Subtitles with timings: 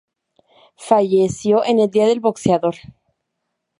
[0.77, 2.73] Falleció en el día del boxeador.